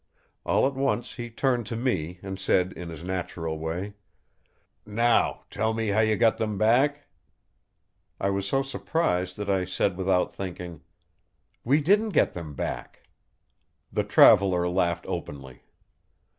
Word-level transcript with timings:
All 0.47 0.65
at 0.65 0.73
once 0.73 1.13
he 1.17 1.29
turned 1.29 1.67
to 1.67 1.75
me 1.75 2.17
and 2.23 2.39
said 2.39 2.73
in 2.73 2.89
his 2.89 3.03
natural 3.03 3.59
way: 3.59 3.93
"Now 4.83 5.43
tell 5.51 5.75
me 5.75 5.89
how 5.89 5.99
you 5.99 6.15
got 6.15 6.39
them 6.39 6.57
back?" 6.57 7.05
I 8.19 8.31
was 8.31 8.47
so 8.47 8.63
surprised 8.63 9.37
that 9.37 9.47
I 9.47 9.63
said 9.63 9.97
without 9.97 10.33
thinking: 10.33 10.81
"We 11.63 11.81
didn't 11.81 12.13
get 12.17 12.33
them 12.33 12.55
back!" 12.55 13.03
The 13.93 14.03
traveller 14.03 14.67
laughed 14.67 15.05
openly. 15.07 15.61